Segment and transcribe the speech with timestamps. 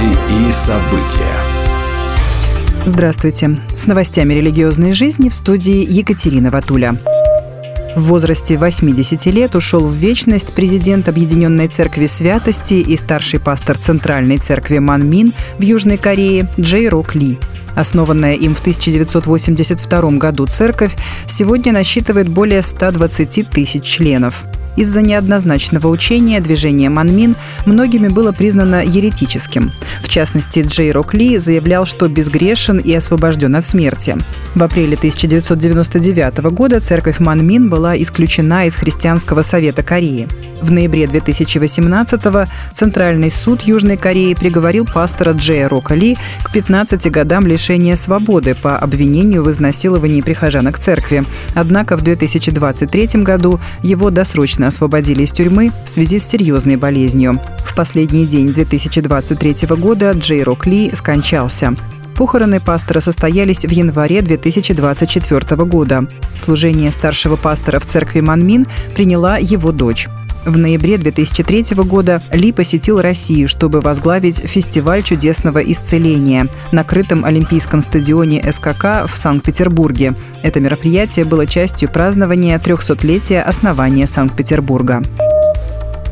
[0.00, 1.36] Новости и события.
[2.86, 3.58] Здравствуйте.
[3.76, 6.96] С новостями религиозной жизни в студии Екатерина Ватуля.
[7.96, 14.38] В возрасте 80 лет ушел в вечность президент Объединенной Церкви Святости и старший пастор Центральной
[14.38, 17.38] Церкви Манмин в Южной Корее Джей Рок Ли.
[17.74, 20.96] Основанная им в 1982 году церковь
[21.26, 24.44] сегодня насчитывает более 120 тысяч членов.
[24.76, 29.72] Из-за неоднозначного учения движение Манмин многими было признано еретическим.
[30.02, 34.16] В частности, Джей Рок Ли заявлял, что безгрешен и освобожден от смерти.
[34.54, 40.28] В апреле 1999 года церковь Манмин была исключена из Христианского совета Кореи.
[40.60, 42.20] В ноябре 2018
[42.74, 48.78] Центральный суд Южной Кореи приговорил пастора Джея Рока Ли к 15 годам лишения свободы по
[48.78, 51.24] обвинению в изнасиловании прихожанок церкви.
[51.54, 57.40] Однако в 2023 году его досрочно освободили из тюрьмы в связи с серьезной болезнью.
[57.58, 61.74] В последний день 2023 года Джей Рок Ли скончался.
[62.16, 66.06] Похороны пастора состоялись в январе 2024 года.
[66.36, 70.06] Служение старшего пастора в церкви Манмин приняла его дочь.
[70.44, 77.82] В ноябре 2003 года Ли посетил Россию, чтобы возглавить фестиваль чудесного исцеления на крытом Олимпийском
[77.82, 80.14] стадионе СКК в Санкт-Петербурге.
[80.42, 85.02] Это мероприятие было частью празднования 300-летия основания Санкт-Петербурга.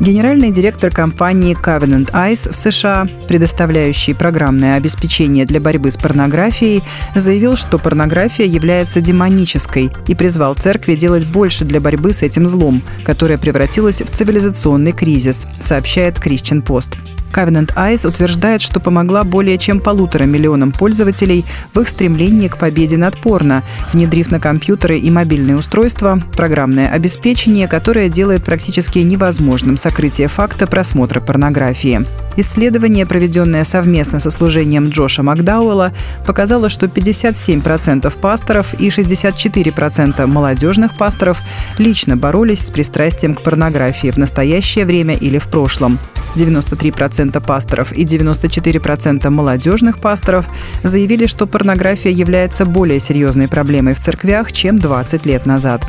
[0.00, 6.82] Генеральный директор компании Covenant Eyes в США, предоставляющий программное обеспечение для борьбы с порнографией,
[7.14, 12.82] заявил, что порнография является демонической и призвал церкви делать больше для борьбы с этим злом,
[13.04, 16.96] которое превратилось в цивилизационный кризис, сообщает Christian Post.
[17.34, 22.96] Covenant Eyes утверждает, что помогла более чем полутора миллионам пользователей в их стремлении к победе
[22.96, 30.28] над порно, внедрив на компьютеры и мобильные устройства программное обеспечение, которое делает практически невозможным сокрытие
[30.28, 32.06] факта просмотра порнографии.
[32.36, 35.92] Исследование, проведенное совместно со служением Джоша Макдауэлла,
[36.26, 41.42] показало, что 57% пасторов и 64% молодежных пасторов
[41.76, 45.98] лично боролись с пристрастием к порнографии в настоящее время или в прошлом.
[46.34, 50.48] 93% пасторов и 94% молодежных пасторов
[50.82, 55.84] заявили, что порнография является более серьезной проблемой в церквях, чем 20 лет назад.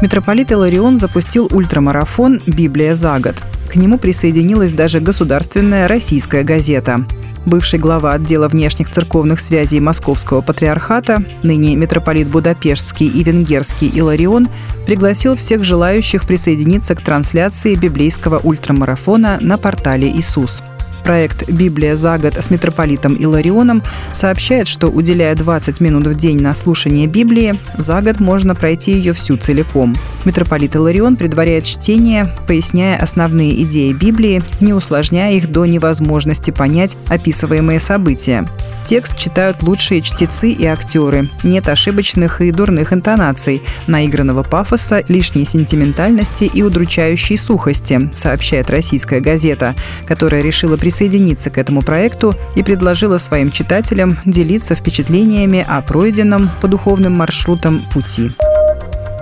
[0.00, 3.34] Митрополит Иларион запустил ультрамарафон «Библия за год».
[3.68, 7.04] К нему присоединилась даже государственная российская газета.
[7.46, 14.48] Бывший глава отдела внешних церковных связей Московского патриархата, ныне митрополит Будапештский и Венгерский Иларион,
[14.86, 20.62] пригласил всех желающих присоединиться к трансляции библейского ультрамарафона на портале «Иисус».
[21.08, 23.82] Проект «Библия за год» с митрополитом Иларионом
[24.12, 29.14] сообщает, что, уделяя 20 минут в день на слушание Библии, за год можно пройти ее
[29.14, 29.96] всю целиком.
[30.26, 37.80] Митрополит Иларион предваряет чтение, поясняя основные идеи Библии, не усложняя их до невозможности понять описываемые
[37.80, 38.46] события.
[38.88, 41.28] Текст читают лучшие чтецы и актеры.
[41.42, 49.74] Нет ошибочных и дурных интонаций, наигранного пафоса, лишней сентиментальности и удручающей сухости, сообщает российская газета,
[50.06, 56.66] которая решила присоединиться к этому проекту и предложила своим читателям делиться впечатлениями о пройденном по
[56.66, 58.30] духовным маршрутам пути.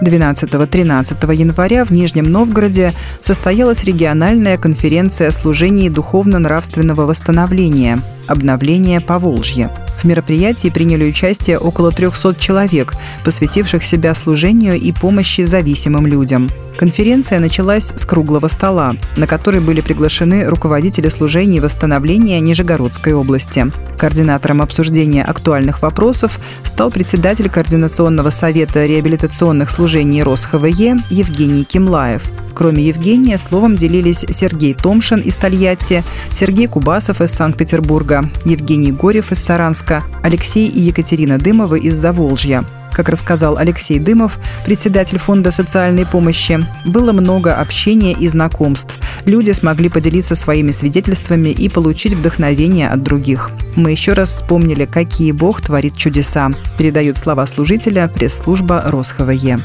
[0.03, 9.71] 12-13 января в Нижнем Новгороде состоялась региональная конференция о служении духовно-нравственного восстановления «Обновление по Волжье».
[9.99, 12.93] В мероприятии приняли участие около 300 человек,
[13.25, 16.49] посвятивших себя служению и помощи зависимым людям.
[16.77, 23.71] Конференция началась с круглого стола, на который были приглашены руководители служений восстановления Нижегородской области.
[23.99, 32.23] Координатором обсуждения актуальных вопросов стал председатель Координационного совета реабилитационных служений РосХВЕ Евгений Кимлаев.
[32.55, 39.43] Кроме Евгения, словом делились Сергей Томшин из Тольятти, Сергей Кубасов из Санкт-Петербурга, Евгений Горев из
[39.43, 42.65] Саранска, Алексей и Екатерина Дымовы из Заволжья.
[42.97, 48.99] Как рассказал Алексей Дымов, председатель Фонда социальной помощи, было много общения и знакомств.
[49.27, 53.51] Люди смогли поделиться своими свидетельствами и получить вдохновение от других.
[53.75, 59.59] Мы еще раз вспомнили, какие Бог творит чудеса, передают слова служителя пресс-служба РосХВЕ.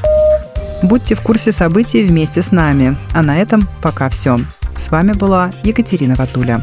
[0.83, 2.97] Будьте в курсе событий вместе с нами.
[3.13, 4.41] А на этом пока все.
[4.75, 6.61] С вами была Екатерина Ватуля.